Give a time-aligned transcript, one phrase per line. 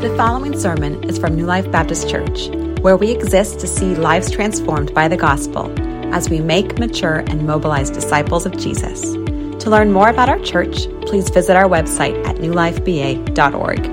[0.00, 2.48] The following sermon is from New Life Baptist Church,
[2.80, 5.72] where we exist to see lives transformed by the gospel
[6.14, 9.00] as we make, mature, and mobilize disciples of Jesus.
[9.02, 13.86] To learn more about our church, please visit our website at newlifeba.org.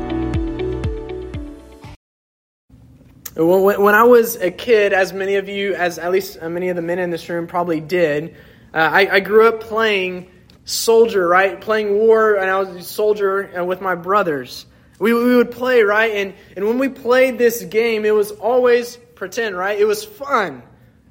[3.38, 6.82] When I was a kid, as many of you, as at least many of the
[6.82, 8.36] men in this room probably did,
[8.74, 10.30] uh, I, I, grew up playing
[10.66, 11.60] soldier, right?
[11.60, 14.66] Playing war, and I was a soldier uh, with my brothers.
[15.02, 16.12] We, we would play, right?
[16.12, 19.80] And, and when we played this game, it was always pretend, right?
[19.80, 20.62] It was fun.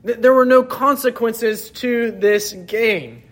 [0.04, 3.24] There were no consequences to this game,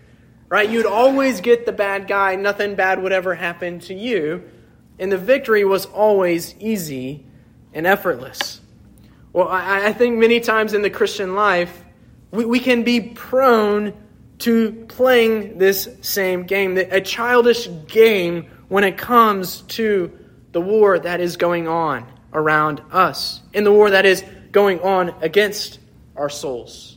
[0.49, 0.69] right?
[0.69, 4.51] You'd always get the bad guy, nothing bad would ever happen to you,
[4.99, 7.25] and the victory was always easy
[7.73, 8.61] and effortless.
[9.33, 11.85] Well, I, I think many times in the Christian life,
[12.33, 13.95] we, we can be prone
[14.39, 20.18] to playing this same game, a childish game when it comes to
[20.53, 25.15] the war that is going on around us, in the war that is going on
[25.21, 25.79] against
[26.17, 26.97] our souls.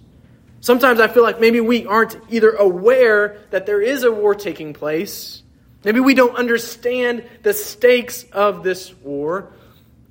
[0.62, 4.73] Sometimes I feel like maybe we aren't either aware that there is a war taking
[4.73, 5.42] place,
[5.84, 9.52] maybe we don't understand the stakes of this war,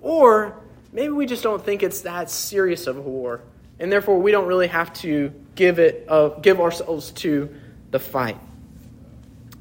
[0.01, 0.61] or
[0.93, 3.43] maybe we just don't think it's that serious of a war,
[3.79, 7.55] and therefore we don't really have to give it uh, give ourselves to
[7.91, 8.39] the fight.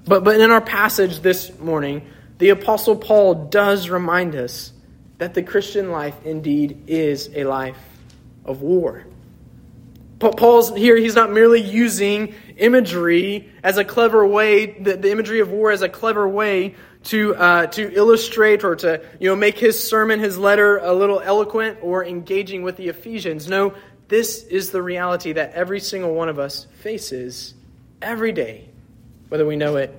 [0.05, 2.07] But but in our passage this morning,
[2.39, 4.73] the Apostle Paul does remind us
[5.19, 7.77] that the Christian life indeed is a life
[8.45, 9.05] of war.
[10.19, 15.49] Paul's here, he's not merely using imagery as a clever way, the, the imagery of
[15.49, 19.81] war as a clever way to, uh, to illustrate or to you know, make his
[19.81, 23.47] sermon, his letter, a little eloquent or engaging with the Ephesians.
[23.47, 23.73] No,
[24.09, 27.53] this is the reality that every single one of us faces
[28.01, 28.69] every day,
[29.29, 29.95] whether we know it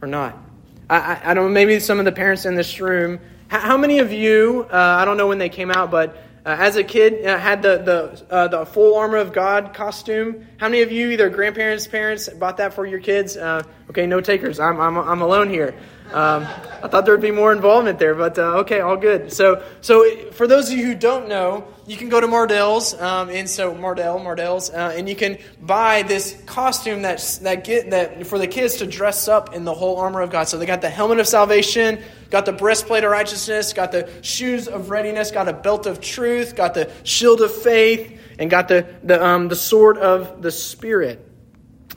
[0.00, 0.47] or not.
[0.90, 3.98] I, I, don't know, maybe some of the parents in this room, how, how many
[3.98, 7.26] of you, uh, I don't know when they came out, but uh, as a kid
[7.26, 10.46] uh, had the, the, uh, the full armor of God costume?
[10.56, 13.36] How many of you, either grandparents, parents, bought that for your kids?
[13.36, 14.58] Uh, okay, no takers.
[14.58, 15.74] I'm, I'm, I'm alone here.
[16.12, 16.44] Um,
[16.82, 19.32] I thought there would be more involvement there, but uh, okay, all good.
[19.32, 23.30] So, so for those of you who don't know, you can go to Mardel's, um,
[23.30, 28.26] and so Mardel, Mardel's, uh, and you can buy this costume that's that get that
[28.26, 30.48] for the kids to dress up in the whole armor of God.
[30.48, 34.68] So they got the helmet of salvation, got the breastplate of righteousness, got the shoes
[34.68, 38.86] of readiness, got a belt of truth, got the shield of faith, and got the
[39.02, 41.24] the um, the sword of the spirit.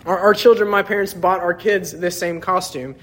[0.05, 2.95] Our, our children, my parents bought our kids this same costume.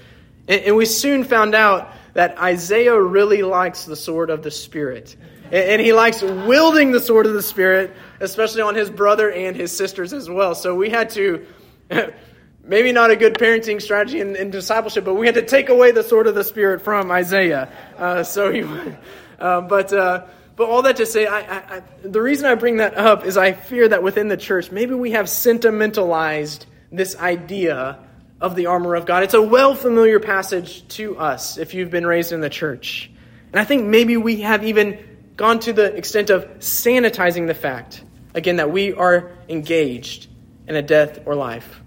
[0.49, 5.15] And, and we soon found out that Isaiah really likes the sword of the Spirit.
[5.45, 9.55] And, and he likes wielding the sword of the Spirit, especially on his brother and
[9.55, 10.55] his sisters as well.
[10.55, 11.45] So we had to.
[12.61, 15.91] maybe not a good parenting strategy in, in, discipleship, but we had to take away
[15.91, 17.67] the sword of the Spirit from Isaiah.
[17.97, 18.61] Uh, so he,
[19.39, 22.77] uh, but uh, but all that to say, I, I, I, the reason I bring
[22.77, 27.97] that up is I fear that within the church, maybe we have sentimentalized this idea
[28.41, 29.23] of the armor of God.
[29.23, 33.11] It's a well familiar passage to us if you've been raised in the church.
[33.51, 34.99] And I think maybe we have even
[35.35, 40.27] gone to the extent of sanitizing the fact, again, that we are engaged
[40.67, 41.81] in a death or life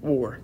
[0.00, 0.38] war.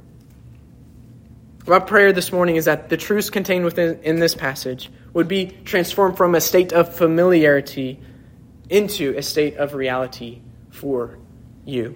[1.66, 5.46] My prayer this morning is that the truths contained within in this passage would be
[5.64, 8.00] transformed from a state of familiarity
[8.70, 11.18] into a state of reality for
[11.64, 11.94] you.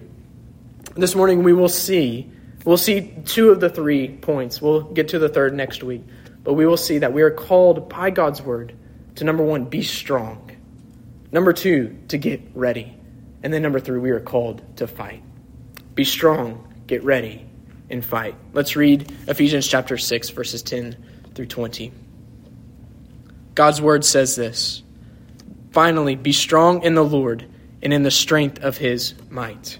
[0.95, 2.31] This morning we will see
[2.65, 4.61] We'll see two of the three points.
[4.61, 6.03] We'll get to the third next week.
[6.43, 8.75] But we will see that we are called by God's word
[9.15, 10.51] to number one, be strong.
[11.31, 12.95] Number two, to get ready.
[13.43, 15.23] And then number three, we are called to fight.
[15.93, 17.45] Be strong, get ready,
[17.89, 18.35] and fight.
[18.53, 20.95] Let's read Ephesians chapter 6, verses 10
[21.35, 21.91] through 20.
[23.55, 24.81] God's word says this
[25.71, 27.45] Finally, be strong in the Lord
[27.81, 29.79] and in the strength of his might.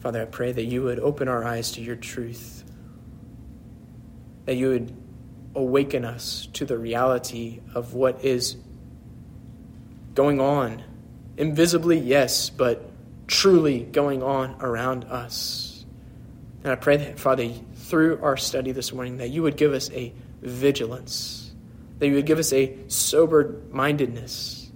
[0.00, 2.64] Father, I pray that you would open our eyes to your truth,
[4.44, 4.96] that you would
[5.54, 8.56] awaken us to the reality of what is
[10.14, 10.82] going on.
[11.36, 12.88] Invisibly, yes, but
[13.26, 15.84] truly going on around us.
[16.62, 19.90] And I pray that, Father, through our study this morning, that you would give us
[19.92, 20.12] a
[20.42, 21.52] vigilance,
[21.98, 24.70] that you would give us a sober mindedness,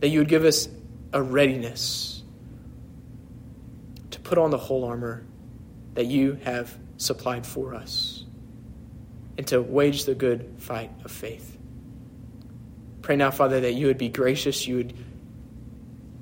[0.00, 0.68] that you would give us
[1.12, 2.11] a readiness
[4.32, 5.22] put on the whole armor
[5.92, 8.24] that you have supplied for us
[9.36, 11.58] and to wage the good fight of faith.
[13.02, 14.94] Pray now, Father, that you would be gracious, you would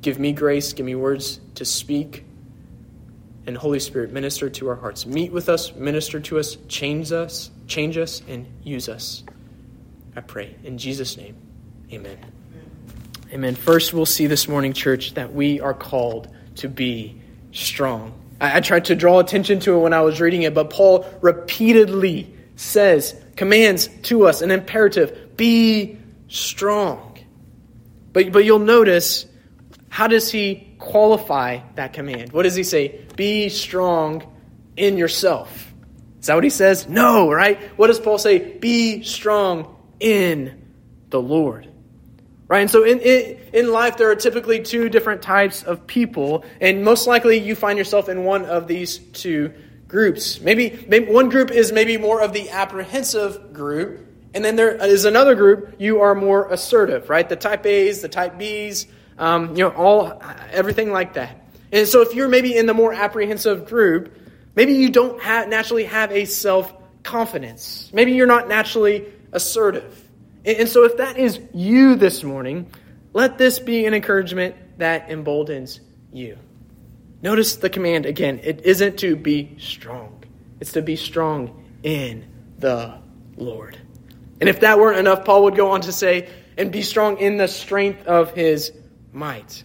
[0.00, 2.24] give me grace, give me words to speak,
[3.46, 5.06] and Holy Spirit, minister to our hearts.
[5.06, 9.22] Meet with us, minister to us, change us, change us, and use us.
[10.16, 10.56] I pray.
[10.64, 11.36] In Jesus' name,
[11.92, 12.18] amen.
[13.32, 13.54] Amen.
[13.54, 16.26] First, we'll see this morning, church, that we are called
[16.56, 17.20] to be
[17.52, 18.12] strong.
[18.40, 21.06] I, I tried to draw attention to it when I was reading it, but Paul
[21.20, 25.98] repeatedly says, commands to us an imperative be
[26.28, 27.18] strong.
[28.12, 29.24] But, but you'll notice,
[29.88, 32.32] how does he qualify that command?
[32.32, 33.06] What does he say?
[33.16, 34.26] Be strong
[34.76, 35.72] in yourself.
[36.20, 36.88] Is that what he says?
[36.88, 37.58] No, right?
[37.78, 38.58] What does Paul say?
[38.58, 40.68] Be strong in
[41.08, 41.69] the Lord.
[42.50, 42.62] Right?
[42.62, 46.82] And so in, in, in life, there are typically two different types of people, and
[46.84, 49.54] most likely you find yourself in one of these two
[49.86, 50.40] groups.
[50.40, 54.04] Maybe, maybe one group is maybe more of the apprehensive group,
[54.34, 57.28] and then there is another group, you are more assertive, right?
[57.28, 60.20] The type A's, the type B's, um, you know, all,
[60.50, 61.52] everything like that.
[61.70, 64.12] And so if you're maybe in the more apprehensive group,
[64.56, 66.74] maybe you don't have, naturally have a self
[67.04, 67.92] confidence.
[67.92, 70.09] Maybe you're not naturally assertive.
[70.44, 72.70] And, so if that is you this morning,
[73.12, 75.80] let this be an encouragement that emboldens
[76.12, 76.38] you.
[77.22, 78.40] Notice the command again.
[78.42, 80.24] It isn't to be strong,
[80.60, 82.26] it's to be strong in
[82.58, 82.94] the
[83.36, 83.78] Lord.
[84.40, 87.36] And if that weren't enough, Paul would go on to say, and be strong in
[87.36, 88.72] the strength of his
[89.12, 89.64] might.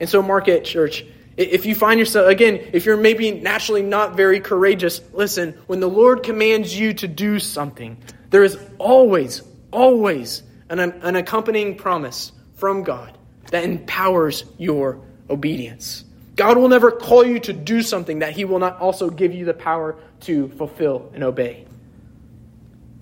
[0.00, 1.04] And so, mark Market Church,
[1.36, 5.88] if you find yourself, again, if you're maybe naturally not very courageous, listen, when the
[5.88, 7.96] Lord commands you to do something,
[8.30, 9.42] there is always,
[9.76, 13.16] always an, an accompanying promise from God
[13.50, 16.04] that empowers your obedience.
[16.34, 19.44] God will never call you to do something that He will not also give you
[19.44, 21.66] the power to fulfill and obey.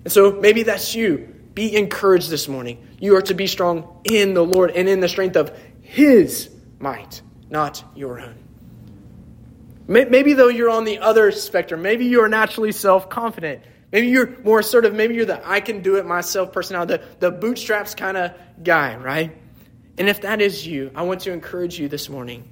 [0.03, 1.33] And so maybe that's you.
[1.53, 2.85] Be encouraged this morning.
[2.99, 6.49] You are to be strong in the Lord and in the strength of His
[6.79, 8.35] might, not your own.
[9.87, 11.83] Maybe, though, you're on the other spectrum.
[11.83, 13.61] Maybe you are naturally self confident.
[13.95, 14.93] Maybe you're more assertive.
[14.93, 18.97] Maybe you're the I can do it myself personality, the, the bootstraps kind of guy,
[18.97, 19.33] right?
[19.97, 22.43] And if that is you, I want to encourage you this morning.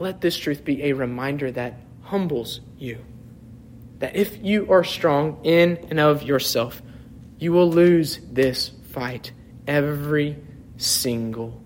[0.00, 2.98] Let this truth be a reminder that humbles you
[4.00, 6.82] that if you are strong in and of yourself,
[7.38, 9.30] you will lose this fight
[9.68, 10.36] every
[10.76, 11.62] single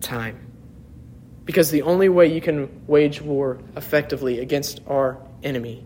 [0.00, 0.46] time.
[1.44, 5.84] Because the only way you can wage war effectively against our enemy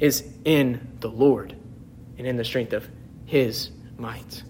[0.00, 1.56] is in the Lord
[2.16, 2.88] and in the strength of
[3.26, 4.42] His might.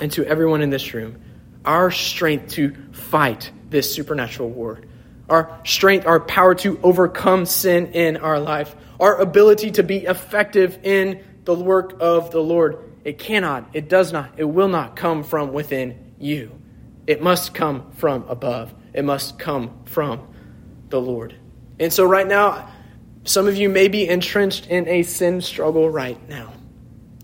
[0.00, 1.20] And to everyone in this room,
[1.64, 4.80] our strength to fight this supernatural war,
[5.28, 10.78] our strength, our power to overcome sin in our life, our ability to be effective
[10.82, 12.78] in the work of the Lord.
[13.04, 16.60] It cannot, it does not, it will not come from within you.
[17.06, 18.74] It must come from above.
[18.92, 20.26] It must come from
[20.88, 21.34] the Lord.
[21.78, 22.70] And so, right now,
[23.24, 26.52] some of you may be entrenched in a sin struggle right now.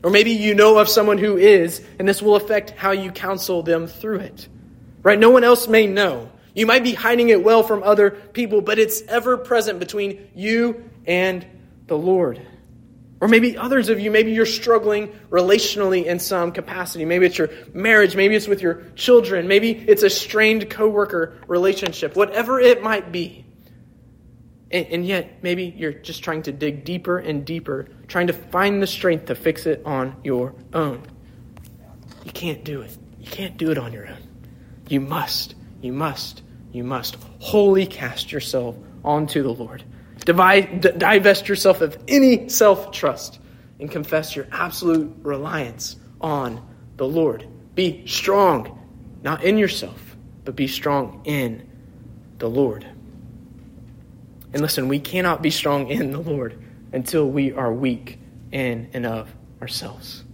[0.03, 3.63] Or maybe you know of someone who is, and this will affect how you counsel
[3.63, 4.49] them through it.
[5.03, 5.19] Right?
[5.19, 6.31] No one else may know.
[6.55, 10.91] You might be hiding it well from other people, but it's ever present between you
[11.07, 11.47] and
[11.87, 12.41] the Lord.
[13.21, 17.05] Or maybe others of you, maybe you're struggling relationally in some capacity.
[17.05, 22.17] Maybe it's your marriage, maybe it's with your children, maybe it's a strained coworker relationship,
[22.17, 23.45] whatever it might be.
[24.71, 28.81] And, and, yet, maybe you're just trying to dig deeper and deeper, trying to find
[28.81, 31.03] the strength to fix it on your own.
[32.25, 32.97] You can't do it.
[33.19, 34.23] You can't do it on your own.
[34.89, 39.83] You must, you must, you must wholly cast yourself onto the Lord.
[40.25, 43.41] Divide, d- divest yourself of any self trust
[43.81, 46.65] and confess your absolute reliance on
[46.97, 47.47] the Lord.
[47.75, 48.87] Be strong,
[49.23, 51.69] not in yourself, but be strong in
[52.39, 52.87] the Lord.
[54.53, 56.61] And listen, we cannot be strong in the Lord
[56.93, 58.19] until we are weak
[58.51, 60.25] in and of ourselves.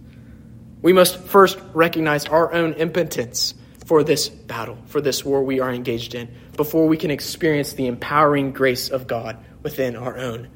[0.81, 3.53] We must first recognize our own impotence
[3.85, 7.87] for this battle, for this war we are engaged in, before we can experience the
[7.87, 10.49] empowering grace of God within our own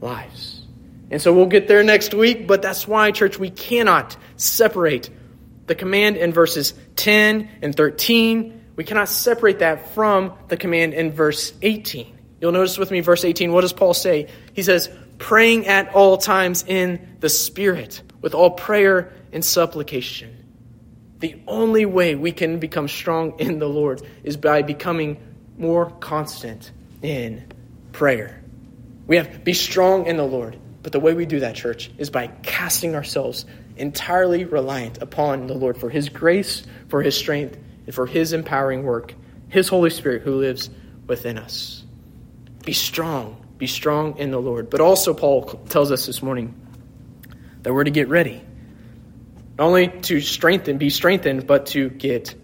[0.00, 0.62] lives.
[1.10, 5.10] And so we'll get there next week, but that's why, church, we cannot separate
[5.66, 8.64] the command in verses 10 and 13.
[8.76, 12.17] We cannot separate that from the command in verse 18.
[12.40, 14.28] You'll notice with me, verse 18, what does Paul say?
[14.52, 20.34] He says, praying at all times in the Spirit, with all prayer and supplication.
[21.18, 25.18] The only way we can become strong in the Lord is by becoming
[25.56, 26.70] more constant
[27.02, 27.44] in
[27.92, 28.40] prayer.
[29.08, 30.58] We have be strong in the Lord.
[30.82, 33.44] But the way we do that, church, is by casting ourselves
[33.76, 38.84] entirely reliant upon the Lord for His grace, for His strength, and for His empowering
[38.84, 39.14] work,
[39.48, 40.70] His Holy Spirit who lives
[41.06, 41.84] within us.
[42.68, 43.42] Be strong.
[43.56, 44.68] Be strong in the Lord.
[44.68, 46.54] But also, Paul tells us this morning
[47.62, 48.42] that we're to get ready.
[49.56, 52.34] Not only to strengthen, be strengthened, but to get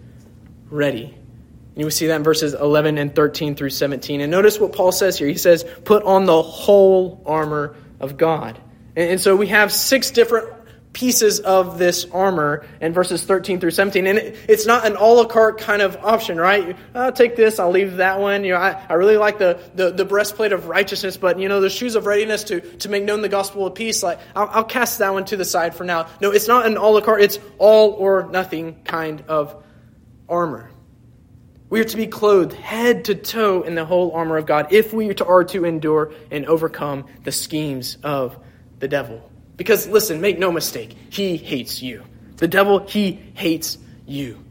[0.70, 1.04] ready.
[1.04, 4.22] And you will see that in verses 11 and 13 through 17.
[4.22, 5.28] And notice what Paul says here.
[5.28, 8.58] He says, Put on the whole armor of God.
[8.96, 10.48] And, so we have six different
[10.94, 14.06] pieces of this armor in verses 13 through 17.
[14.06, 16.76] And it, it's not an a la carte kind of option, right?
[16.94, 18.44] I'll take this, I'll leave that one.
[18.44, 21.60] You know, I, I really like the, the, the, breastplate of righteousness, but, you know,
[21.60, 24.64] the shoes of readiness to, to make known the gospel of peace, like, I'll, I'll
[24.64, 26.06] cast that one to the side for now.
[26.20, 29.62] No, it's not an a la carte, it's all or nothing kind of
[30.28, 30.70] armor.
[31.68, 34.92] We are to be clothed head to toe in the whole armor of God if
[34.92, 38.38] we are to endure and overcome the schemes of
[38.78, 39.28] the devil.
[39.56, 42.04] Because listen, make no mistake, he hates you.
[42.36, 44.44] The devil, he hates you.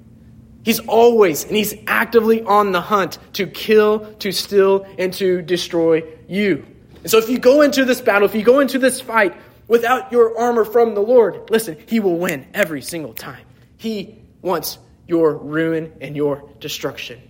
[0.63, 6.03] He's always and he's actively on the hunt to kill, to steal, and to destroy
[6.27, 6.65] you.
[7.01, 9.35] And so if you go into this battle, if you go into this fight
[9.67, 13.45] without your armor from the Lord, listen, he will win every single time.
[13.77, 17.21] He wants your ruin and your destruction.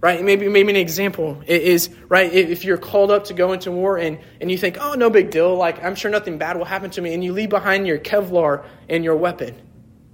[0.00, 0.22] Right?
[0.22, 4.20] Maybe, maybe an example is, right, if you're called up to go into war and,
[4.40, 7.00] and you think, oh, no big deal, like, I'm sure nothing bad will happen to
[7.00, 9.60] me, and you leave behind your Kevlar and your weapon.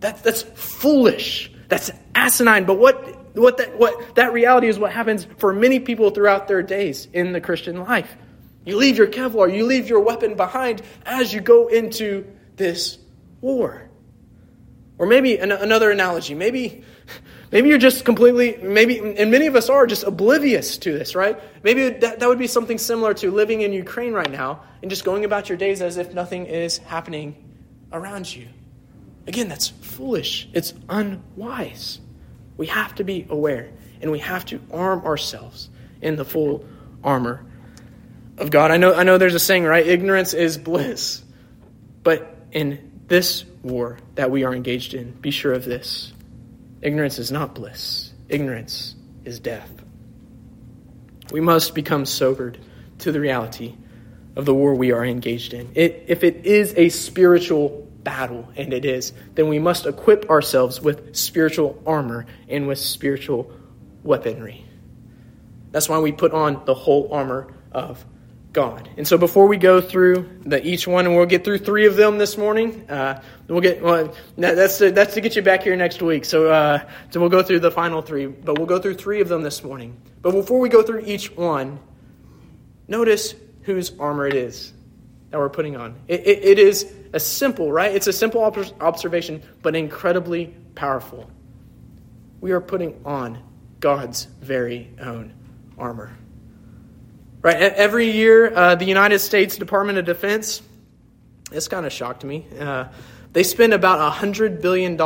[0.01, 1.51] That, that's foolish.
[1.69, 2.65] That's asinine.
[2.65, 6.63] But what, what, that, what that reality is what happens for many people throughout their
[6.63, 8.17] days in the Christian life.
[8.65, 12.27] You leave your Kevlar, you leave your weapon behind as you go into
[12.57, 12.99] this
[13.43, 13.91] war.
[14.97, 16.35] Or maybe an, another analogy.
[16.35, 16.85] Maybe,
[17.55, 21.41] maybe you're just completely, maybe, and many of us are just oblivious to this, right?
[21.63, 25.05] Maybe that, that would be something similar to living in Ukraine right now and just
[25.05, 27.37] going about your days as if nothing is happening
[27.93, 28.49] around you.
[29.29, 30.49] Again, that's foolish.
[30.53, 32.01] It's unwise.
[32.57, 33.71] We have to be aware
[34.03, 35.71] and we have to arm ourselves
[36.03, 36.67] in the full
[37.05, 37.47] armor
[38.37, 38.73] of God.
[38.73, 39.87] I know, I know there's a saying, right?
[39.87, 41.23] Ignorance is bliss.
[42.03, 46.13] But in this war that we are engaged in, be sure of this
[46.85, 49.71] ignorance is not bliss, ignorance is death.
[51.33, 52.59] We must become sobered
[52.99, 53.75] to the reality
[54.37, 55.73] of the war we are engaged in.
[55.75, 60.81] It, if it is a spiritual battle, and it is, then we must equip ourselves
[60.81, 63.51] with spiritual armor and with spiritual
[64.03, 64.65] weaponry.
[65.73, 68.05] That's why we put on the whole armor of
[68.55, 68.89] God.
[68.97, 71.97] And so before we go through the each one, and we'll get through three of
[71.97, 72.89] them this morning.
[72.89, 76.25] Uh, we'll get well, that's to, that's to get you back here next week.
[76.25, 79.29] So uh, so we'll go through the final three, but we'll go through three of
[79.29, 80.01] them this morning.
[80.23, 81.81] But before we go through each one,
[82.87, 84.73] notice whose armor it is
[85.31, 85.97] that we're putting on.
[86.07, 87.93] it, it, it is a simple, right?
[87.93, 88.45] It's a simple
[88.81, 91.29] observation, but incredibly powerful.
[92.41, 93.43] We are putting on
[93.81, 95.35] God's very own
[95.77, 96.17] armor.
[97.45, 97.57] Right?
[97.57, 100.63] Every year, uh, the United States Department of Defense,
[101.51, 102.47] this kind of shocked me.
[102.59, 102.87] Uh,
[103.35, 104.99] they spend about $100 billion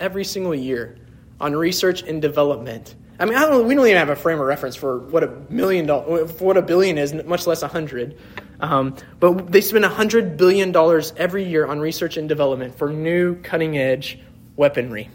[0.00, 0.98] every single year
[1.40, 2.96] on research and development.
[3.20, 5.28] I mean, I don't, we don't even have a frame of reference for what a
[5.48, 8.18] million dollars, what a billion is, much less a hundred.
[8.58, 10.74] Um, but they spend $100 billion
[11.16, 14.18] every year on research and development for new cutting edge
[14.56, 15.10] weaponry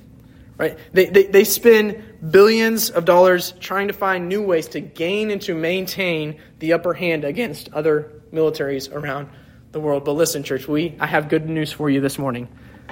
[0.59, 0.77] right?
[0.93, 5.41] They, they, they spend billions of dollars trying to find new ways to gain and
[5.43, 9.29] to maintain the upper hand against other militaries around
[9.71, 10.05] the world.
[10.05, 12.47] But listen, church, we, I have good news for you this morning.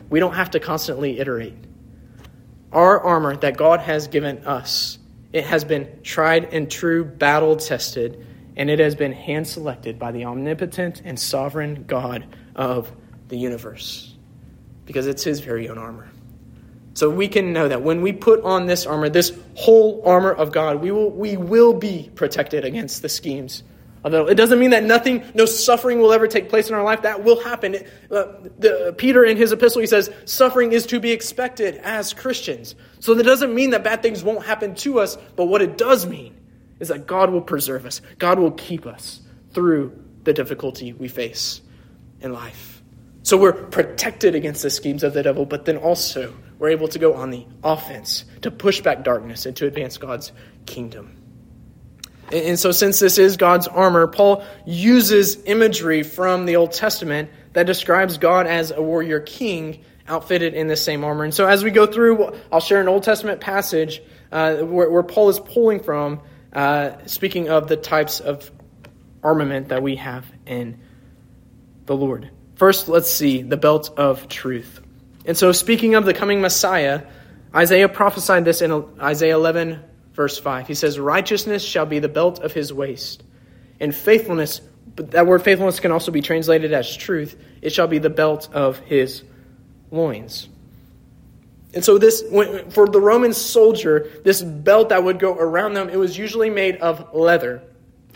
[0.09, 1.53] We don't have to constantly iterate.
[2.71, 4.99] our armor that God has given us,
[5.33, 10.11] it has been tried and true, battle tested, and it has been hand selected by
[10.11, 12.91] the omnipotent and sovereign God of
[13.27, 14.15] the universe
[14.85, 16.09] because it's his very own armor.
[16.97, 20.51] So we can know that when we put on this armor, this whole armor of
[20.51, 23.63] God, we will, we will be protected against the schemes
[24.07, 27.01] Although it doesn't mean that nothing, no suffering will ever take place in our life.
[27.01, 27.75] That will happen.
[28.09, 28.25] Uh,
[28.57, 32.75] the, Peter, in his epistle, he says, suffering is to be expected as Christians.
[32.99, 36.05] So that doesn't mean that bad things won't happen to us, but what it does
[36.05, 36.37] mean
[36.79, 38.01] is that God will preserve us.
[38.17, 39.19] God will keep us
[39.51, 41.59] through the difficulty we face
[42.21, 42.81] in life.
[43.23, 46.99] So we're protected against the schemes of the devil, but then also we're able to
[46.99, 50.31] go on the offense to push back darkness and to advance God's
[50.65, 51.17] kingdom.
[52.31, 57.65] And so, since this is God's armor, Paul uses imagery from the Old Testament that
[57.65, 61.23] describes God as a warrior king outfitted in the same armor.
[61.23, 65.03] And so, as we go through, I'll share an Old Testament passage uh, where, where,
[65.03, 66.21] Paul is pulling from,
[66.51, 68.51] uh, speaking of the types of
[69.23, 70.81] armament that we have in
[71.85, 72.29] the Lord.
[72.55, 74.81] First, let's see the belt of truth.
[75.27, 77.03] And so, speaking of the coming Messiah,
[77.53, 80.67] Isaiah prophesied this in Isaiah 11, verse 5.
[80.67, 83.23] He says, Righteousness shall be the belt of his waist,
[83.81, 84.61] and faithfulness,
[84.95, 88.49] but that word faithfulness can also be translated as truth, it shall be the belt
[88.53, 89.21] of his
[89.91, 90.47] loins.
[91.73, 92.23] And so, this
[92.69, 96.77] for the Roman soldier, this belt that would go around them, it was usually made
[96.77, 97.61] of leather.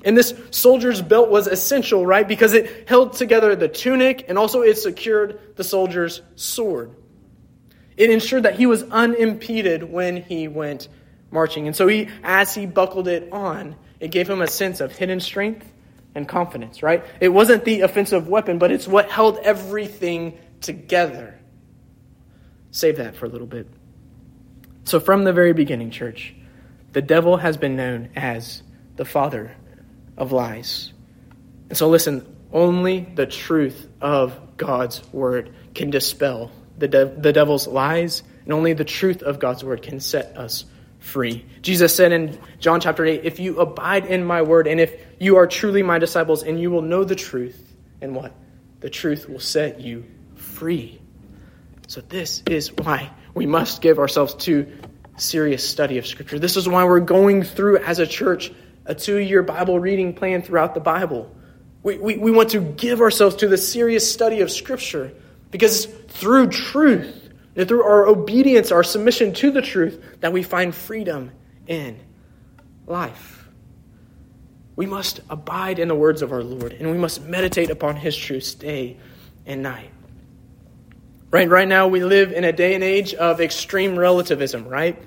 [0.05, 2.27] And this soldier's belt was essential, right?
[2.27, 6.95] Because it held together the tunic and also it secured the soldier's sword.
[8.01, 10.87] It ensured that he was unimpeded when he went
[11.29, 11.67] marching.
[11.67, 15.19] And so he, as he buckled it on, it gave him a sense of hidden
[15.19, 15.71] strength
[16.15, 17.05] and confidence, right?
[17.19, 21.37] It wasn't the offensive weapon, but it's what held everything together.
[22.71, 23.67] Save that for a little bit.
[24.85, 26.33] So, from the very beginning, church,
[26.93, 28.63] the devil has been known as
[28.95, 29.55] the father
[30.17, 30.91] of lies.
[31.69, 37.67] And so, listen, only the truth of God's word can dispel the, de- the devil's
[37.67, 40.65] lies, and only the truth of God's word can set us
[40.99, 41.45] free.
[41.61, 45.37] Jesus said in John chapter 8, If you abide in my word, and if you
[45.37, 48.33] are truly my disciples, and you will know the truth, and what?
[48.81, 50.03] The truth will set you
[50.35, 50.99] free.
[51.87, 54.67] So, this is why we must give ourselves to
[55.17, 56.39] serious study of Scripture.
[56.39, 58.51] This is why we're going through, as a church,
[58.85, 61.35] a two year Bible reading plan throughout the Bible.
[61.83, 65.11] We, we, we want to give ourselves to the serious study of Scripture
[65.51, 70.73] because through truth, and through our obedience, our submission to the truth, that we find
[70.73, 71.31] freedom
[71.67, 71.99] in
[72.85, 73.49] life.
[74.75, 78.15] We must abide in the words of our Lord, and we must meditate upon His
[78.15, 78.97] truth day
[79.45, 79.91] and night.
[81.29, 85.01] Right, right now, we live in a day and age of extreme relativism, right?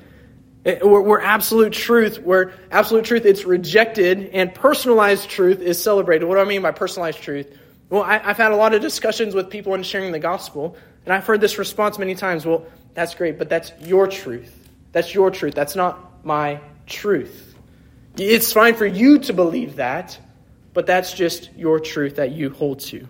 [0.64, 6.24] Where, absolute truth, where absolute truth it's rejected and personalized truth is celebrated.
[6.24, 7.54] What do I mean by personalized truth?
[7.90, 11.12] Well, I, have had a lot of discussions with people in sharing the gospel and
[11.12, 14.52] I've heard this response many times well, that's great, but that's your truth.
[14.92, 15.54] That's your truth.
[15.54, 17.54] That's not my truth.
[18.16, 20.18] It's fine for you to believe that,
[20.72, 23.08] but that's just your truth that you hold to.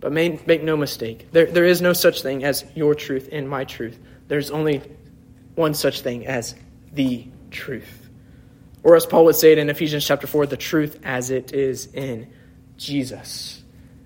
[0.00, 3.48] But make, make no mistake, there, there is no such thing as your truth and
[3.48, 3.98] my truth.
[4.28, 4.82] There's only
[5.54, 6.54] one such thing as
[6.92, 8.08] the truth.
[8.82, 11.86] Or as Paul would say it in Ephesians chapter 4, the truth as it is
[11.92, 12.32] in
[12.76, 13.61] Jesus.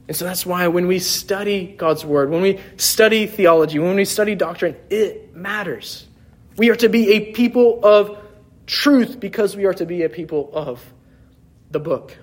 [0.09, 4.05] And so that's why when we study God's Word, when we study theology, when we
[4.05, 6.07] study doctrine, it matters.
[6.57, 8.19] We are to be a people of
[8.67, 10.83] truth because we are to be a people of
[11.71, 12.17] the book.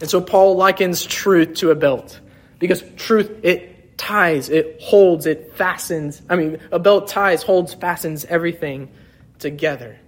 [0.00, 2.18] And so Paul likens truth to a belt
[2.58, 6.22] because truth, it ties, it holds, it fastens.
[6.28, 8.90] I mean, a belt ties, holds, fastens everything
[9.38, 9.98] together.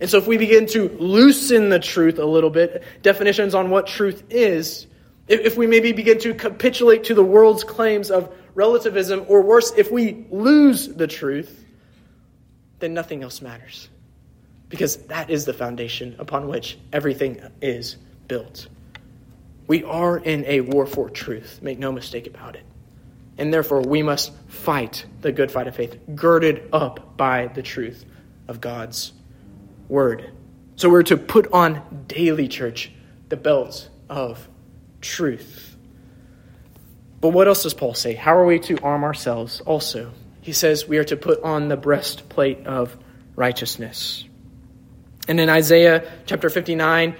[0.00, 3.86] And so if we begin to loosen the truth a little bit, definitions on what
[3.86, 4.86] truth is,
[5.26, 9.90] if we maybe begin to capitulate to the world's claims of relativism, or worse, if
[9.90, 11.64] we lose the truth,
[12.78, 13.88] then nothing else matters.
[14.68, 17.96] Because that is the foundation upon which everything is
[18.28, 18.68] built.
[19.66, 22.64] We are in a war for truth, make no mistake about it.
[23.38, 28.04] And therefore, we must fight the good fight of faith, girded up by the truth
[28.46, 29.12] of God's
[29.88, 30.30] word.
[30.76, 32.92] So we're to put on daily, church,
[33.28, 34.48] the belt of
[35.04, 35.76] truth.
[37.20, 38.14] But what else does Paul say?
[38.14, 40.10] How are we to arm ourselves also?
[40.40, 42.96] He says we are to put on the breastplate of
[43.36, 44.24] righteousness.
[45.26, 47.16] And in Isaiah chapter 59,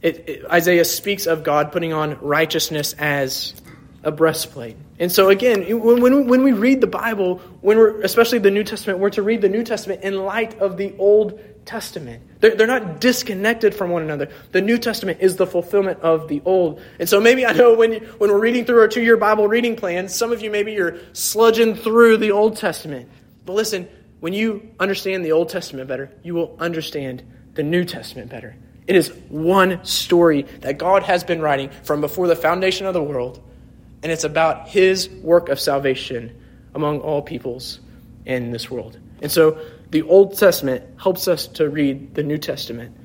[0.00, 3.54] it, it, Isaiah speaks of God putting on righteousness as
[4.02, 4.76] a breastplate.
[4.98, 8.64] And so again, when, when, when we read the Bible, when we're, especially the New
[8.64, 12.22] Testament, we're to read the New Testament in light of the Old Testament.
[12.40, 14.28] They're, they're not disconnected from one another.
[14.50, 16.80] The New Testament is the fulfillment of the Old.
[16.98, 19.76] And so maybe I know when, you, when we're reading through our two-year Bible reading
[19.76, 23.08] plan, some of you maybe you're sludging through the Old Testament.
[23.46, 23.88] But listen,
[24.20, 27.22] when you understand the Old Testament better, you will understand
[27.54, 28.56] the New Testament better.
[28.86, 33.02] It is one story that God has been writing from before the foundation of the
[33.02, 33.40] world,
[34.02, 36.36] and it's about his work of salvation
[36.74, 37.78] among all peoples
[38.24, 38.98] in this world.
[39.20, 39.60] And so
[39.92, 42.96] the Old Testament helps us to read the New Testament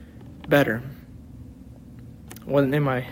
[0.48, 0.82] better.
[2.46, 3.06] Wasn't in my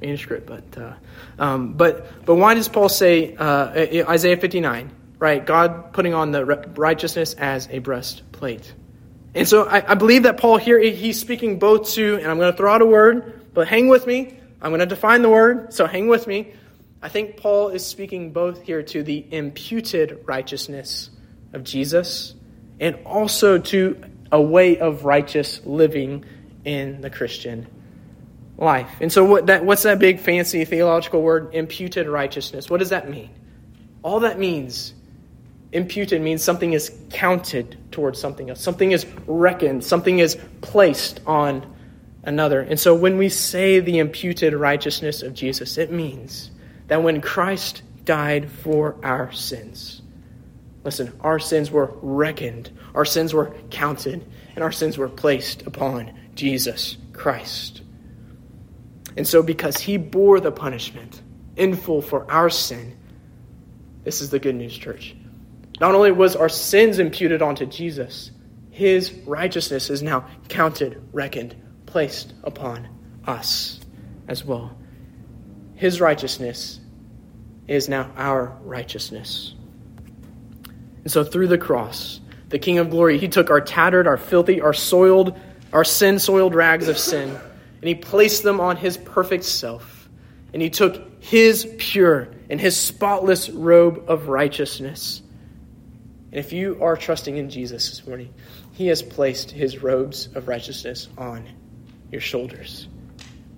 [0.00, 0.94] manuscript, but uh,
[1.38, 4.90] um, but but why does Paul say uh, Isaiah 59?
[5.18, 8.72] Right, God putting on the righteousness as a breastplate.
[9.34, 12.50] And so I, I believe that Paul here, he's speaking both to, and I'm going
[12.50, 14.34] to throw out a word, but hang with me.
[14.62, 16.54] I'm going to define the word, so hang with me.
[17.02, 21.10] I think Paul is speaking both here to the imputed righteousness
[21.52, 22.34] of Jesus
[22.80, 26.24] and also to a way of righteous living
[26.64, 27.66] in the Christian
[28.58, 28.90] life.
[29.00, 32.68] And so, what that, what's that big fancy theological word, imputed righteousness?
[32.68, 33.30] What does that mean?
[34.02, 34.94] All that means
[35.72, 38.60] Imputed means something is counted towards something else.
[38.60, 39.84] Something is reckoned.
[39.84, 41.64] Something is placed on
[42.24, 42.60] another.
[42.60, 46.50] And so when we say the imputed righteousness of Jesus, it means
[46.88, 49.99] that when Christ died for our sins,
[50.84, 56.12] listen, our sins were reckoned, our sins were counted, and our sins were placed upon
[56.34, 57.82] Jesus Christ.
[59.16, 61.20] And so because he bore the punishment
[61.56, 62.96] in full for our sin,
[64.04, 65.14] this is the good news, church.
[65.80, 68.30] Not only was our sins imputed onto Jesus,
[68.70, 72.88] his righteousness is now counted, reckoned, placed upon
[73.26, 73.80] us
[74.28, 74.76] as well.
[75.74, 76.80] His righteousness
[77.66, 79.54] is now our righteousness.
[81.02, 84.60] And so through the cross, the King of glory, he took our tattered, our filthy,
[84.60, 85.38] our soiled,
[85.72, 90.08] our sin soiled rags of sin, and he placed them on his perfect self.
[90.52, 95.22] And he took his pure and his spotless robe of righteousness
[96.32, 98.32] and if you are trusting in Jesus this morning,
[98.72, 101.48] He has placed His robes of righteousness on
[102.12, 102.86] your shoulders.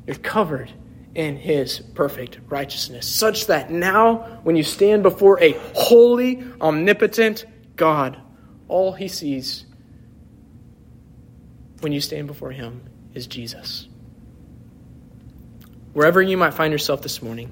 [0.06, 0.72] You're covered
[1.14, 7.44] in His perfect righteousness, such that now, when you stand before a holy, omnipotent
[7.76, 8.18] God,
[8.68, 9.66] all He sees
[11.80, 12.82] when you stand before Him
[13.14, 13.88] is Jesus.
[15.92, 17.48] Wherever you might find yourself this morning,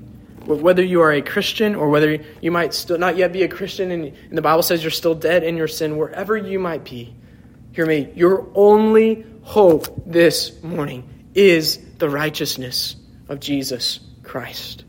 [0.46, 3.90] whether you are a Christian or whether you might still not yet be a Christian
[3.90, 7.14] and, the Bible says you're still dead in your sin, wherever you might be,
[7.73, 12.96] hear me, your only hope this morning is the righteousness
[13.30, 14.84] of Jesus Christ.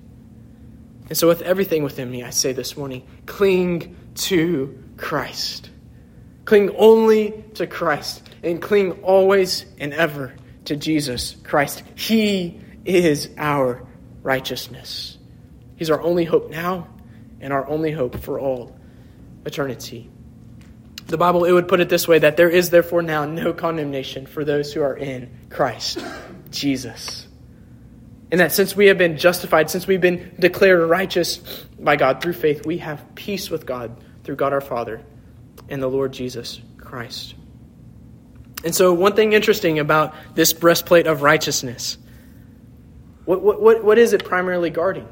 [1.08, 5.69] And so, with everything within me, I say this morning cling to Christ.
[6.45, 10.34] Cling only to Christ and cling always and ever
[10.65, 11.84] to Jesus Christ.
[11.95, 13.86] He is our
[14.23, 15.17] righteousness.
[15.75, 16.88] He's our only hope now
[17.39, 18.75] and our only hope for all
[19.45, 20.10] eternity.
[21.08, 24.25] The Bible, it would put it this way that there is therefore now no condemnation
[24.25, 26.04] for those who are in Christ
[26.51, 27.27] Jesus.
[28.32, 31.38] And that since we have been justified, since we've been declared righteous
[31.78, 35.02] by God through faith, we have peace with God through God our Father
[35.67, 37.36] and the Lord Jesus Christ.
[38.63, 41.98] And so, one thing interesting about this breastplate of righteousness
[43.26, 45.08] what, what, what is it primarily guarding?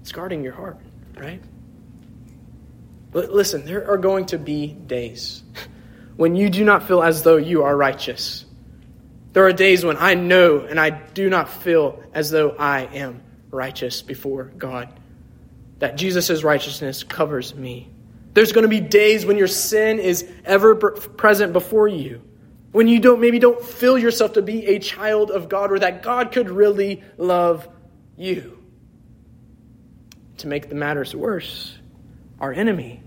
[0.00, 0.78] It's guarding your heart,
[1.16, 1.42] right?
[3.12, 5.42] Listen, there are going to be days
[6.16, 8.44] when you do not feel as though you are righteous.
[9.32, 13.22] There are days when I know and I do not feel as though I am
[13.50, 14.88] righteous before God.
[15.78, 17.90] That Jesus' righteousness covers me.
[18.34, 22.22] There's going to be days when your sin is ever present before you.
[22.72, 26.02] When you don't maybe don't feel yourself to be a child of God or that
[26.02, 27.68] God could really love
[28.16, 28.58] you
[30.38, 31.76] to make the matters worse,
[32.40, 33.02] our enemy,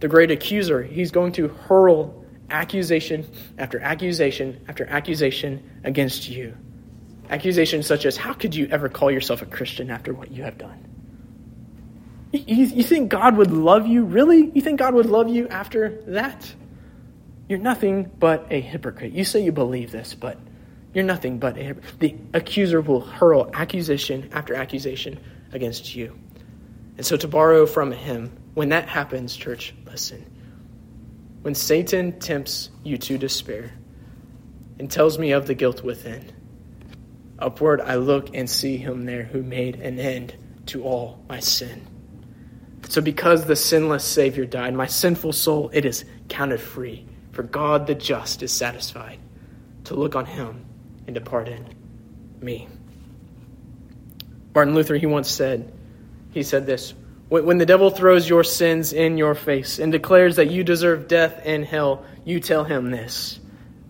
[0.00, 2.21] the great accuser, he's going to hurl
[2.52, 3.26] accusation
[3.58, 6.56] after accusation after accusation against you.
[7.30, 10.58] Accusations such as, How could you ever call yourself a Christian after what you have
[10.58, 10.92] done?
[12.32, 14.04] You, you think God would love you?
[14.04, 14.50] Really?
[14.54, 16.54] You think God would love you after that?
[17.48, 19.12] You're nothing but a hypocrite.
[19.12, 20.38] You say you believe this, but
[20.94, 21.98] you're nothing but a hypocrite.
[22.00, 25.20] The accuser will hurl accusation after accusation
[25.52, 26.18] against you.
[26.96, 30.24] And so, to borrow from him, when that happens, church, listen.
[31.42, 33.72] When Satan tempts you to despair
[34.78, 36.32] and tells me of the guilt within,
[37.42, 41.84] Upward I look and see him there who made an end to all my sin.
[42.88, 47.04] So because the sinless Savior died, my sinful soul, it is counted free.
[47.32, 49.18] For God the just is satisfied
[49.84, 50.64] to look on him
[51.06, 51.66] and to pardon
[52.40, 52.68] me.
[54.54, 55.72] Martin Luther, he once said,
[56.30, 56.94] he said this
[57.40, 61.40] When the devil throws your sins in your face and declares that you deserve death
[61.46, 63.40] and hell, you tell him this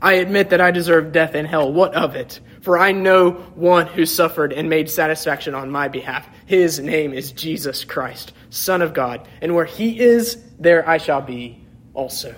[0.01, 1.73] I admit that I deserve death and hell.
[1.73, 2.39] What of it?
[2.61, 6.29] For I know one who suffered and made satisfaction on my behalf.
[6.47, 9.27] His name is Jesus Christ, Son of God.
[9.41, 12.33] And where he is, there I shall be also.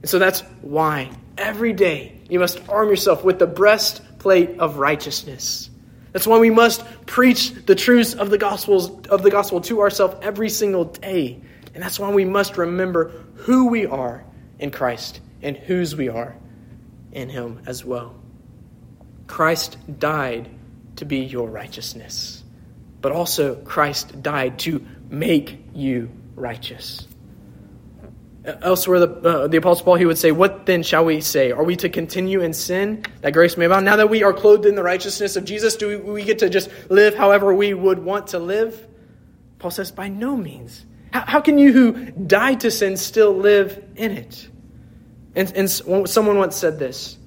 [0.00, 5.70] And so that's why every day you must arm yourself with the breastplate of righteousness.
[6.12, 10.16] That's why we must preach the truths of the gospels of the gospel to ourselves
[10.22, 11.40] every single day.
[11.74, 14.24] And that's why we must remember who we are
[14.58, 16.36] in Christ and whose we are
[17.12, 18.14] in him as well.
[19.26, 20.50] Christ died
[20.96, 22.42] to be your righteousness,
[23.00, 27.06] but also Christ died to make you righteous.
[28.44, 31.52] Elsewhere, the, uh, the Apostle Paul, he would say, What then shall we say?
[31.52, 33.84] Are we to continue in sin that grace may abound?
[33.84, 36.50] Now that we are clothed in the righteousness of Jesus, do we, we get to
[36.50, 38.88] just live however we would want to live?
[39.60, 40.84] Paul says, By no means.
[41.12, 44.48] How, how can you who died to sin still live in it?
[45.36, 47.18] And, and someone once said this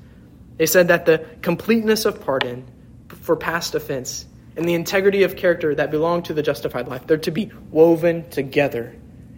[0.58, 2.65] they said that the completeness of pardon
[3.08, 4.25] for past offense
[4.58, 8.30] and the integrity of character that belong to the justified life, they're to be woven
[8.30, 8.95] together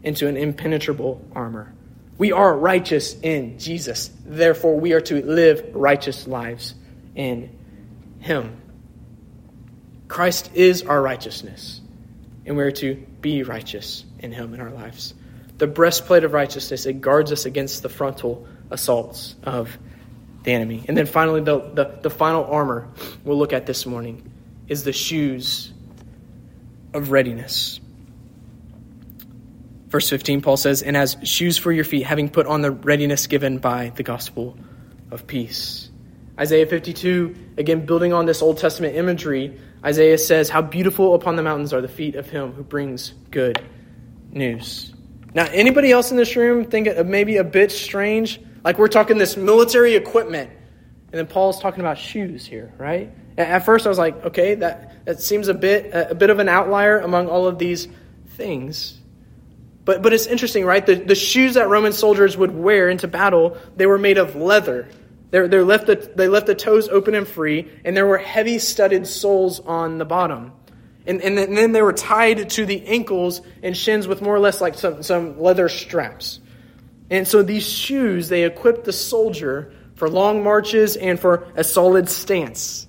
[0.08, 1.74] into an impenetrable armor.
[2.17, 4.10] We are righteous in Jesus.
[4.26, 6.74] Therefore, we are to live righteous lives
[7.13, 7.56] in
[8.20, 8.62] Him.
[10.08, 11.82] Christ is our righteousness,
[12.46, 15.13] and we are to be righteous in Him in our lives.
[15.58, 19.78] The breastplate of righteousness, it guards us against the frontal assaults of
[20.43, 20.86] the enemy.
[20.88, 22.88] And then finally, the, the, the final armor
[23.26, 24.32] we'll look at this morning
[24.70, 25.74] is the shoes
[26.93, 27.82] of readiness.
[29.88, 33.28] Verse 15, Paul says, And as shoes for your feet, having put on the readiness
[33.28, 34.58] given by the gospel
[35.12, 35.89] of peace.
[36.39, 41.43] Isaiah 52, again, building on this Old Testament imagery, Isaiah says, How beautiful upon the
[41.43, 43.62] mountains are the feet of him who brings good
[44.32, 44.93] news.
[45.34, 48.41] Now, anybody else in this room think it maybe a bit strange?
[48.63, 53.12] Like we're talking this military equipment, and then Paul's talking about shoes here, right?
[53.38, 56.50] At first, I was like, okay, that, that seems a bit a bit of an
[56.50, 57.88] outlier among all of these
[58.30, 59.00] things.
[59.88, 60.86] But, but it's interesting, right?
[60.86, 64.89] The, the shoes that Roman soldiers would wear into battle, they were made of leather.
[65.32, 68.60] They're, they're left the, they left the toes open and free, and there were heavy
[68.60, 70.52] studded soles on the bottom.
[71.06, 74.36] And, and, then, and then they were tied to the ankles and shins with more
[74.36, 76.41] or less like some, some leather straps.
[77.10, 82.10] And so these shoes, they equipped the soldier for long marches and for a solid
[82.10, 82.87] stance.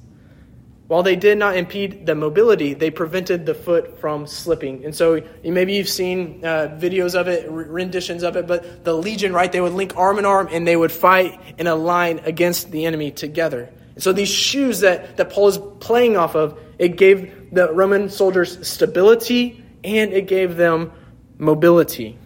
[0.88, 4.86] While they did not impede the mobility, they prevented the foot from slipping.
[4.86, 9.34] And so maybe you've seen uh, videos of it, renditions of it, but the legion,
[9.34, 12.70] right, they would link arm in arm and they would fight in a line against
[12.70, 13.70] the enemy together.
[13.94, 18.08] And so these shoes that, that Paul is playing off of, it gave the Roman
[18.08, 20.92] soldiers stability and it gave them
[21.36, 22.18] mobility.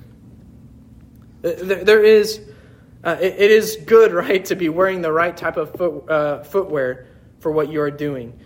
[1.41, 2.41] There, there is,
[3.03, 6.45] uh, it, it is good, right, to be wearing the right type of foot, uh,
[6.45, 7.09] footwear
[7.41, 8.39] for what you are doing.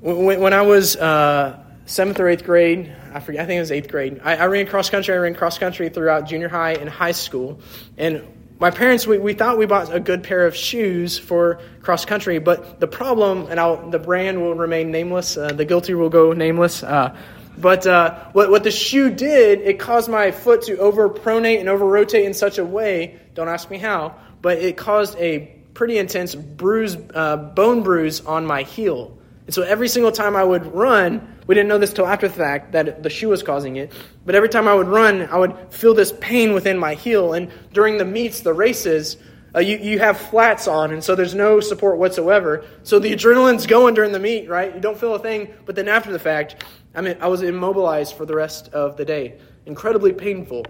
[0.00, 3.72] When, when I was uh, seventh or eighth grade, I forget, I think it was
[3.72, 5.14] eighth grade, I, I ran cross country.
[5.14, 7.60] I ran cross country throughout junior high and high school.
[7.98, 8.22] And
[8.58, 12.38] my parents, we, we thought we bought a good pair of shoes for cross country,
[12.38, 16.32] but the problem, and I'll, the brand will remain nameless, uh, the guilty will go
[16.32, 16.82] nameless.
[16.82, 17.16] Uh,
[17.58, 21.68] but uh, what, what the shoe did, it caused my foot to over pronate and
[21.68, 25.98] over rotate in such a way, don't ask me how, but it caused a pretty
[25.98, 29.18] intense bruise, uh, bone bruise on my heel.
[29.50, 32.34] And so every single time I would run, we didn't know this till after the
[32.34, 33.92] fact that the shoe was causing it,
[34.24, 37.32] but every time I would run, I would feel this pain within my heel.
[37.32, 39.16] And during the meets, the races,
[39.52, 42.64] uh, you, you have flats on, and so there's no support whatsoever.
[42.84, 44.72] So the adrenaline's going during the meet, right?
[44.72, 46.62] You don't feel a thing, but then after the fact,
[46.94, 49.40] I mean, I was immobilized for the rest of the day.
[49.66, 50.64] Incredibly painful.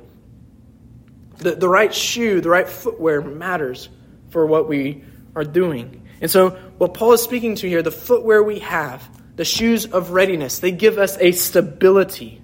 [1.37, 3.91] The, the right shoe, the right footwear matters
[4.31, 5.05] for what we
[5.37, 6.07] are doing.
[6.23, 10.13] And so, what Paul is speaking to here, the footwear we have, the shoes of
[10.13, 12.41] readiness, they give us a stability.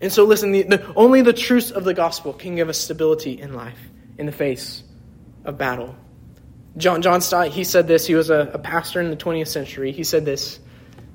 [0.00, 3.38] And so, listen, the, the, only the truths of the gospel can give us stability
[3.38, 3.78] in life,
[4.16, 4.82] in the face
[5.44, 5.94] of battle.
[6.78, 8.06] John, John Stott, he said this.
[8.06, 9.92] He was a, a pastor in the 20th century.
[9.92, 10.58] He said this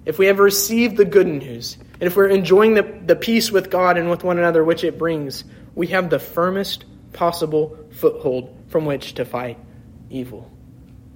[0.06, 3.72] If we have received the good news, and if we're enjoying the, the peace with
[3.72, 8.86] God and with one another which it brings, we have the firmest possible foothold from
[8.86, 9.58] which to fight
[10.12, 10.52] evil.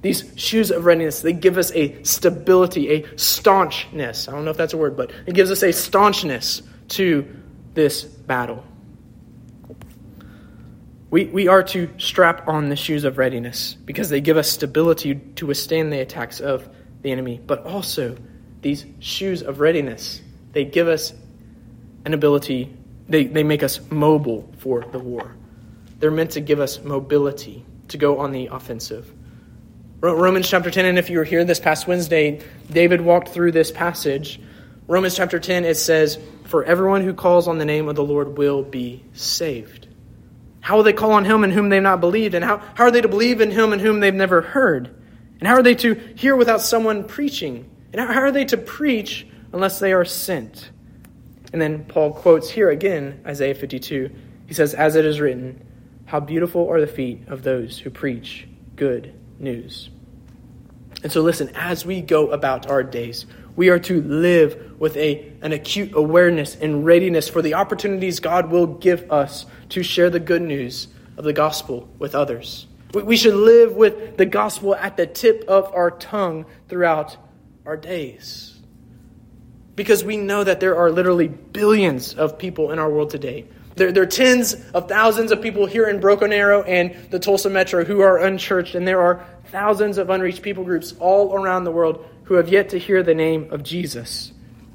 [0.01, 4.27] These shoes of readiness, they give us a stability, a staunchness.
[4.27, 7.27] I don't know if that's a word, but it gives us a staunchness to
[7.73, 8.63] this battle.
[11.11, 15.15] We, we are to strap on the shoes of readiness because they give us stability
[15.35, 16.69] to withstand the attacks of
[17.01, 17.41] the enemy.
[17.45, 18.15] But also,
[18.61, 21.13] these shoes of readiness, they give us
[22.05, 22.75] an ability,
[23.07, 25.35] they, they make us mobile for the war.
[25.99, 29.11] They're meant to give us mobility to go on the offensive.
[30.01, 33.69] Romans chapter 10, and if you were here this past Wednesday, David walked through this
[33.69, 34.39] passage.
[34.87, 38.37] Romans chapter 10, it says, For everyone who calls on the name of the Lord
[38.37, 39.87] will be saved.
[40.61, 42.33] How will they call on him in whom they've not believed?
[42.33, 44.95] And how, how are they to believe in him in whom they've never heard?
[45.39, 47.69] And how are they to hear without someone preaching?
[47.91, 50.71] And how, how are they to preach unless they are sent?
[51.51, 54.09] And then Paul quotes here again Isaiah 52.
[54.47, 55.61] He says, As it is written,
[56.05, 59.89] How beautiful are the feet of those who preach good news.
[61.01, 63.25] And so, listen, as we go about our days,
[63.55, 68.49] we are to live with a, an acute awareness and readiness for the opportunities God
[68.49, 72.67] will give us to share the good news of the gospel with others.
[72.93, 77.17] We should live with the gospel at the tip of our tongue throughout
[77.65, 78.57] our days.
[79.75, 83.45] Because we know that there are literally billions of people in our world today.
[83.75, 87.49] There, there are tens of thousands of people here in Broken Arrow and the Tulsa
[87.49, 91.71] Metro who are unchurched, and there are thousands of unreached people groups all around the
[91.71, 94.31] world who have yet to hear the name of Jesus.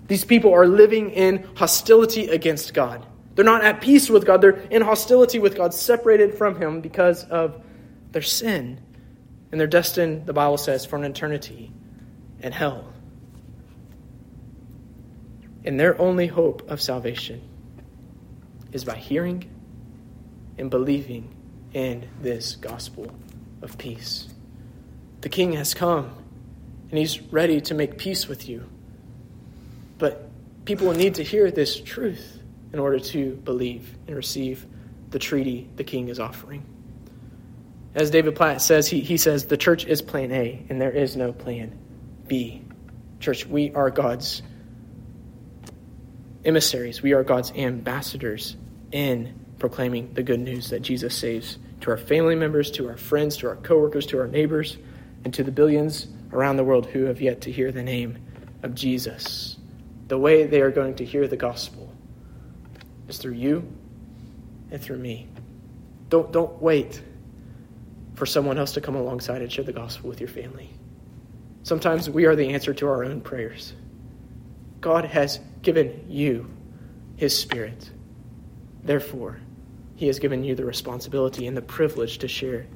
[0.07, 3.07] These people are living in hostility against God.
[3.35, 4.40] They're not at peace with God.
[4.40, 7.62] They're in hostility with God, separated from Him because of
[8.12, 8.80] their sin.
[9.50, 11.72] And they're destined, the Bible says, for an eternity
[12.40, 12.92] in hell.
[15.64, 17.40] And their only hope of salvation
[18.74, 19.48] is by hearing
[20.58, 21.34] and believing
[21.72, 23.10] in this gospel
[23.62, 24.28] of peace.
[25.22, 26.10] The king has come
[26.90, 28.68] and he's ready to make peace with you.
[29.96, 30.28] But
[30.64, 32.40] people need to hear this truth
[32.72, 34.66] in order to believe and receive
[35.10, 36.64] the treaty the king is offering.
[37.94, 41.16] As David Platt says, he, he says, the church is plan A and there is
[41.16, 41.78] no plan
[42.26, 42.62] B.
[43.20, 44.42] Church, we are God's
[46.44, 48.56] emissaries, we are God's ambassadors
[48.94, 53.37] in proclaiming the good news that Jesus saves to our family members, to our friends,
[53.38, 54.78] to our coworkers, to our neighbors,
[55.24, 58.16] and to the billions around the world who have yet to hear the name
[58.62, 59.57] of Jesus.
[60.07, 61.92] The way they are going to hear the gospel
[63.09, 63.66] is through you
[64.70, 65.28] and through me.
[66.09, 67.02] Don't, don't wait
[68.14, 70.70] for someone else to come alongside and share the gospel with your family.
[71.64, 73.72] Sometimes we are the answer to our own prayers.
[74.80, 76.48] God has given you
[77.16, 77.90] His Spirit.
[78.85, 79.40] Therefore,
[79.97, 82.66] He has given you the responsibility and the privilege to share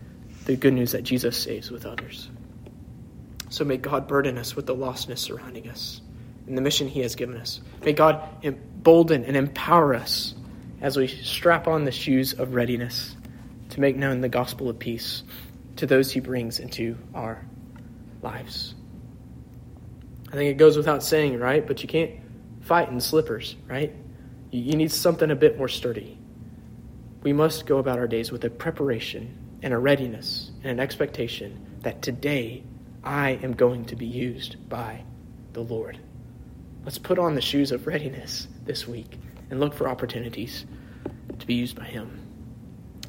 [0.47, 2.31] the good news that Jesus saves with others.
[3.51, 6.01] So may God burden us with the lostness surrounding us
[6.47, 7.61] and the mission He has given us.
[7.85, 10.35] May God embolden and empower us
[10.81, 13.15] as we strap on the shoes of readiness
[13.71, 15.23] to make known the gospel of peace
[15.77, 17.45] to those He brings into our
[18.23, 18.75] lives.
[20.29, 21.67] I think it goes without saying, right?
[21.67, 22.13] But you can't
[22.61, 23.95] fight in slippers, right?
[24.51, 26.19] You need something a bit more sturdy.
[27.23, 31.67] We must go about our days with a preparation and a readiness and an expectation
[31.81, 32.63] that today
[33.05, 35.03] I am going to be used by
[35.53, 35.99] the Lord.
[36.85, 39.19] Let's put on the shoes of readiness this week
[39.51, 40.65] and look for opportunities
[41.39, 42.21] to be used by Him.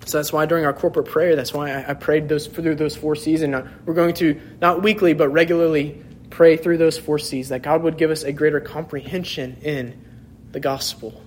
[0.05, 3.15] So that's why during our corporate prayer, that's why I, prayed those through those four
[3.15, 7.49] C's, and uh, we're going to not weekly but regularly pray through those four C's
[7.49, 10.03] that God would give us a greater comprehension in
[10.51, 11.23] the gospel,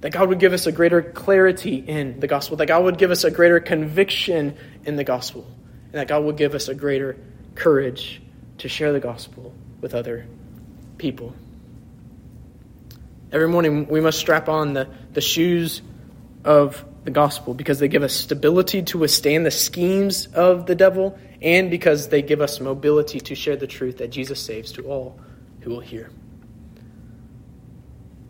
[0.00, 3.10] that God would give us a greater clarity in the gospel, that God would give
[3.10, 5.46] us a greater conviction in the gospel,
[5.86, 7.16] and that God would give us a greater
[7.54, 8.22] courage
[8.58, 10.26] to share the gospel with other
[10.98, 11.34] people.
[13.30, 15.82] Every morning we must strap on the, the shoes
[16.44, 21.18] of the gospel because they give us stability to withstand the schemes of the devil
[21.42, 25.18] and because they give us mobility to share the truth that Jesus saves to all
[25.60, 26.10] who will hear.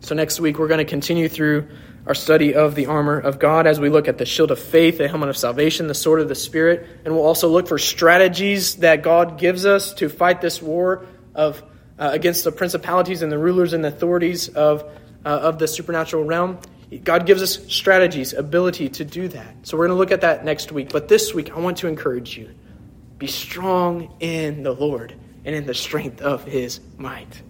[0.01, 1.67] So, next week, we're going to continue through
[2.05, 4.97] our study of the armor of God as we look at the shield of faith,
[4.97, 8.77] the helmet of salvation, the sword of the Spirit, and we'll also look for strategies
[8.77, 11.61] that God gives us to fight this war of,
[11.99, 14.83] uh, against the principalities and the rulers and authorities of,
[15.25, 16.57] uh, of the supernatural realm.
[17.03, 19.67] God gives us strategies, ability to do that.
[19.67, 20.89] So we're going to look at that next week.
[20.91, 22.49] But this week, I want to encourage you
[23.19, 25.13] be strong in the Lord
[25.45, 27.43] and in the strength of his might.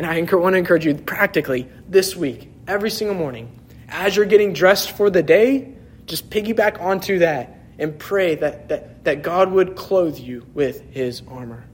[0.00, 4.54] And I want to encourage you practically this week, every single morning, as you're getting
[4.54, 5.74] dressed for the day,
[6.06, 11.20] just piggyback onto that and pray that, that, that God would clothe you with his
[11.28, 11.64] armor.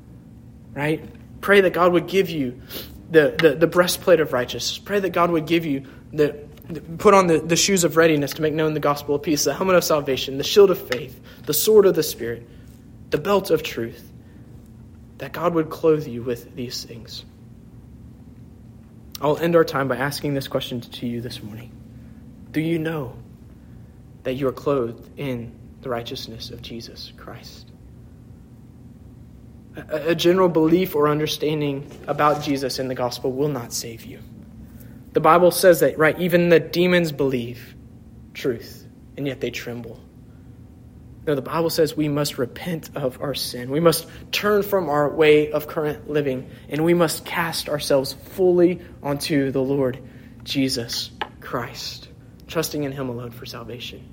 [0.75, 1.09] Right?
[1.41, 2.61] Pray that God would give you
[3.13, 4.77] the, the, the breastplate of righteousness.
[4.77, 6.37] Pray that God would give you the,
[6.69, 9.45] the put on the, the shoes of readiness to make known the gospel of peace,
[9.45, 12.45] the helmet of salvation, the shield of faith, the sword of the Spirit,
[13.11, 14.11] the belt of truth.
[15.19, 17.25] That God would clothe you with these things.
[19.21, 21.73] I'll end our time by asking this question to you this morning
[22.51, 23.17] Do you know
[24.25, 27.71] that you are clothed in the righteousness of Jesus Christ?
[29.77, 34.21] A, a general belief or understanding about Jesus in the gospel will not save you.
[35.13, 37.75] The Bible says that, right, even the demons believe
[38.35, 38.87] truth,
[39.17, 39.99] and yet they tremble.
[41.27, 43.71] No, the Bible says we must repent of our sin.
[43.71, 48.81] We must turn from our way of current living, and we must cast ourselves fully
[49.03, 50.01] onto the Lord
[50.45, 51.11] Jesus
[51.41, 52.09] Christ,
[52.47, 54.13] trusting in Him alone for salvation.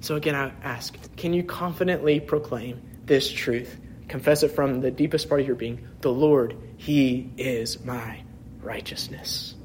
[0.00, 3.76] So, again, I ask can you confidently proclaim this truth?
[4.06, 8.22] Confess it from the deepest part of your being the Lord, He is my
[8.62, 9.56] righteousness.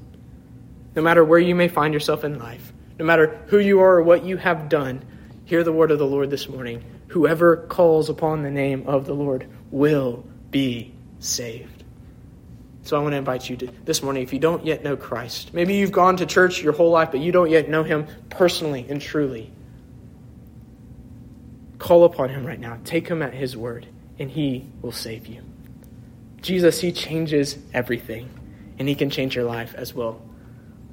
[0.95, 4.03] No matter where you may find yourself in life, no matter who you are or
[4.03, 5.05] what you have done,
[5.45, 6.83] Hear the word of the Lord this morning.
[7.07, 11.83] Whoever calls upon the name of the Lord will be saved.
[12.83, 15.53] So I want to invite you to this morning, if you don't yet know Christ,
[15.53, 18.85] maybe you've gone to church your whole life, but you don't yet know him personally
[18.89, 19.51] and truly.
[21.77, 22.79] Call upon him right now.
[22.83, 23.87] Take him at his word,
[24.19, 25.43] and he will save you.
[26.41, 28.29] Jesus, he changes everything,
[28.79, 30.21] and he can change your life as well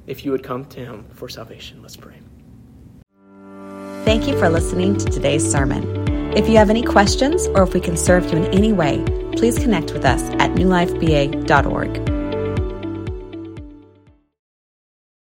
[0.06, 1.82] if you would come to him for salvation.
[1.82, 2.16] Let's pray.
[4.10, 5.84] Thank you for listening to today's sermon.
[6.36, 9.04] If you have any questions or if we can serve you in any way,
[9.36, 12.19] please connect with us at newlifeba.org.